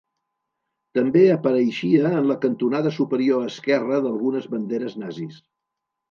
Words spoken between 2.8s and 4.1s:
superior esquerra